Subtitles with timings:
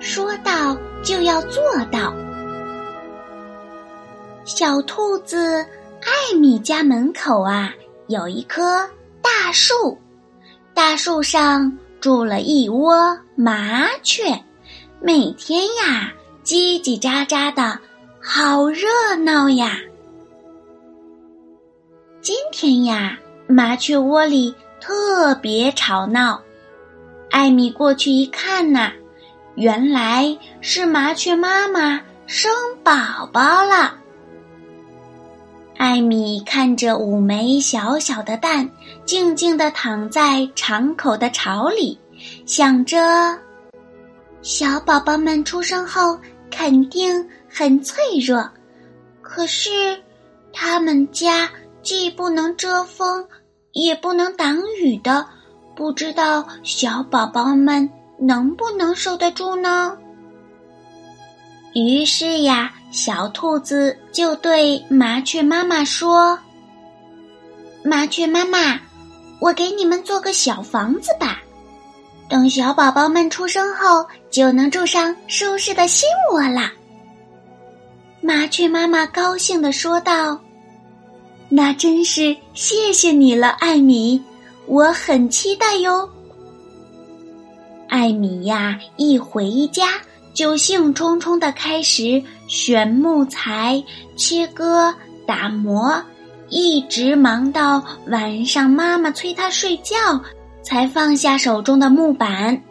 [0.00, 2.14] 说到就要做到。
[4.44, 5.64] 小兔子
[6.00, 7.72] 艾米家门口啊，
[8.06, 8.88] 有一棵
[9.20, 9.98] 大树，
[10.72, 14.24] 大树上住了一窝麻雀，
[15.00, 16.12] 每天呀
[16.44, 17.78] 叽叽喳喳的，
[18.22, 18.86] 好热
[19.24, 19.78] 闹呀。
[22.22, 26.40] 今天呀，麻雀窝里特别吵闹，
[27.30, 28.92] 艾米过去一看呐。
[29.58, 32.48] 原来是麻雀妈妈生
[32.84, 33.92] 宝宝了。
[35.76, 38.70] 艾米看着五枚小小的蛋，
[39.04, 41.98] 静静地躺在敞口的巢里，
[42.46, 43.36] 想着：
[44.42, 46.16] 小宝宝们出生后
[46.52, 48.48] 肯定很脆弱，
[49.20, 50.00] 可是
[50.52, 51.50] 他们家
[51.82, 53.26] 既不能遮风，
[53.72, 55.26] 也不能挡雨的，
[55.74, 57.90] 不知道小宝宝们。
[58.18, 59.96] 能不能受得住呢？
[61.74, 66.38] 于是呀，小兔子就对麻雀妈妈说
[67.84, 68.80] ：“麻雀妈妈，
[69.40, 71.40] 我给你们做个小房子吧，
[72.28, 76.72] 等小宝宝们出生后，就能住上舒适的新窝啦。”
[78.20, 80.40] 麻雀妈妈高兴的说道
[81.48, 84.20] ：“那真是谢谢你了，艾米，
[84.66, 86.10] 我很期待哟。”
[87.88, 90.00] 艾米呀，一回家
[90.34, 93.82] 就兴冲冲的开始选木材、
[94.14, 94.94] 切割、
[95.26, 96.02] 打磨，
[96.48, 99.96] 一直忙到晚上，妈妈催他睡觉，
[100.62, 102.62] 才放下手中的木板。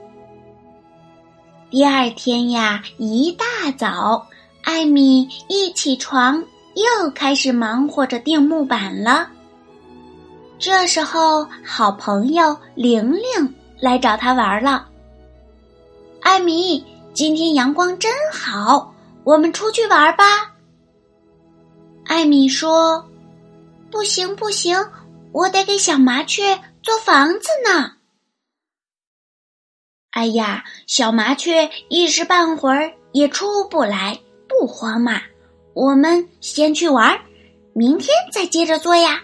[1.70, 3.46] 第二天呀，一大
[3.76, 4.28] 早，
[4.64, 6.44] 艾米一起床
[6.76, 9.30] 又开始忙活着钉木板了。
[10.60, 14.88] 这时候，好朋友玲玲来找他玩了。
[16.28, 18.94] 艾米，今天阳光真好，
[19.24, 20.54] 我们出去玩吧。
[22.04, 23.08] 艾米说
[23.90, 24.78] ：“不行，不行，
[25.32, 27.94] 我得给小麻雀做房子呢。”
[30.12, 35.22] 哎呀，小麻雀一时半会儿也出不来，不慌嘛。
[35.74, 37.18] 我们先去玩，
[37.72, 39.24] 明天再接着做呀。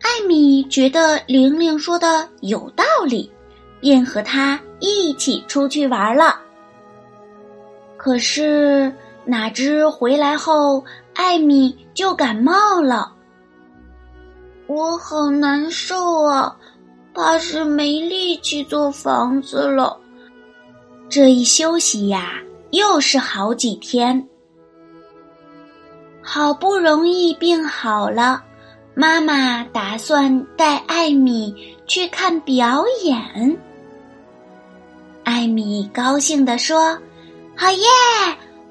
[0.00, 3.30] 艾米觉得玲玲说的有道理。
[3.78, 6.40] 便和他一起出去玩了。
[7.96, 8.92] 可是
[9.24, 10.84] 哪知回来后，
[11.14, 13.12] 艾米就感冒了。
[14.66, 16.56] 我好难受啊，
[17.14, 19.96] 怕是没力气做房子了。
[21.08, 22.32] 这一休息呀，
[22.70, 24.28] 又是好几天。
[26.20, 28.42] 好不容易病好了，
[28.94, 31.54] 妈妈打算带艾米
[31.86, 33.56] 去看表演。
[35.24, 36.98] 艾米高兴地说
[37.56, 37.86] ：“好耶！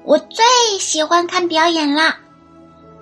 [0.04, 0.44] 我最
[0.78, 2.16] 喜欢看表演了。”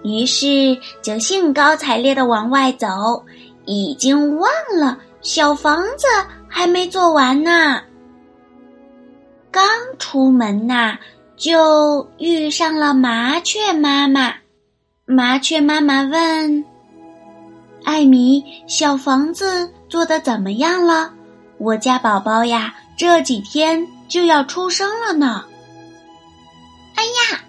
[0.03, 3.25] 于是就兴高采烈的往外走，
[3.66, 6.06] 已经忘了小房子
[6.49, 7.83] 还没做完呢。
[9.50, 9.65] 刚
[9.99, 10.97] 出门呐，
[11.37, 14.34] 就遇上了麻雀妈妈。
[15.06, 16.65] 麻雀妈妈问
[17.84, 21.12] ：“艾米，小房子做的怎么样了？
[21.59, 25.43] 我家宝宝呀。”这几天就要出生了呢。
[26.97, 27.41] 哎呀，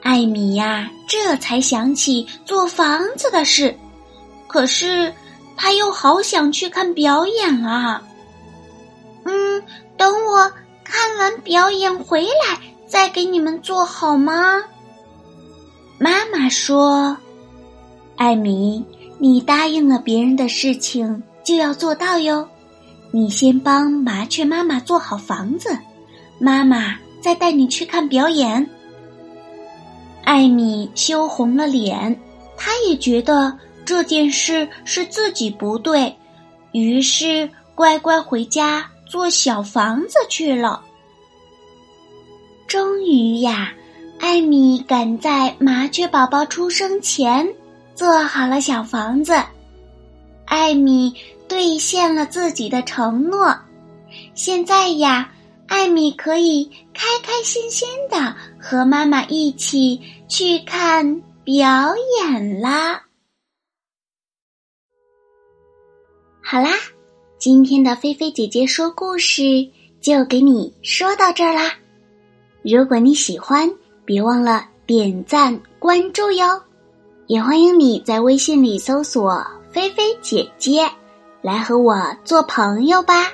[0.00, 3.76] 艾米呀，这才想起做房子的事，
[4.46, 5.12] 可是
[5.56, 8.00] 他又好想去看表演啊。
[9.24, 9.60] 嗯，
[9.96, 10.52] 等我
[10.84, 12.56] 看完表演回来
[12.86, 14.62] 再给你们做好吗？
[15.98, 17.16] 妈妈说
[18.14, 18.84] ：“艾米，
[19.18, 22.48] 你答应了别人的事情就要做到哟。”
[23.12, 25.76] 你先帮麻雀妈妈做好房子，
[26.38, 28.64] 妈妈再带你去看表演。
[30.22, 32.20] 艾米羞红了脸，
[32.56, 36.14] 她也觉得这件事是自己不对，
[36.70, 40.80] 于是乖乖回家做小房子去了。
[42.68, 43.72] 终于呀，
[44.20, 47.48] 艾米赶在麻雀宝宝出生前
[47.96, 49.34] 做好了小房子。
[50.44, 51.12] 艾米。
[51.50, 53.52] 兑现了自己的承诺，
[54.34, 55.32] 现在呀，
[55.66, 56.64] 艾米可以
[56.94, 63.02] 开开心心的和妈妈一起去看表演啦。
[66.40, 66.70] 好啦，
[67.36, 69.68] 今天的菲菲姐姐说故事
[70.00, 71.74] 就给你说到这儿啦。
[72.62, 73.68] 如果你喜欢，
[74.04, 76.62] 别忘了点赞关注哟。
[77.26, 80.88] 也欢迎你在微信里搜索“菲菲姐姐”，
[81.42, 83.28] 来和我做朋友吧。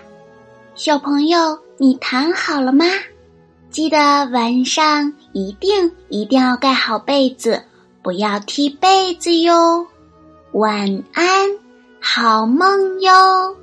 [0.74, 2.84] 小朋友，你躺好了吗？
[3.70, 3.98] 记得
[4.32, 7.62] 晚上一定一定要盖好被子，
[8.02, 9.86] 不要踢被子哟。
[10.52, 11.50] 晚安，
[12.00, 13.56] 好梦哟。